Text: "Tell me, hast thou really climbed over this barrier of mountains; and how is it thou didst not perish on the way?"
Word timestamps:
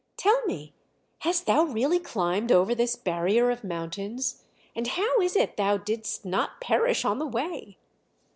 "Tell 0.17 0.43
me, 0.47 0.73
hast 1.19 1.45
thou 1.45 1.61
really 1.61 1.99
climbed 1.99 2.51
over 2.51 2.73
this 2.73 2.95
barrier 2.95 3.51
of 3.51 3.63
mountains; 3.63 4.41
and 4.75 4.87
how 4.87 5.21
is 5.21 5.35
it 5.35 5.57
thou 5.57 5.77
didst 5.77 6.25
not 6.25 6.59
perish 6.59 7.05
on 7.05 7.19
the 7.19 7.27
way?" 7.27 7.77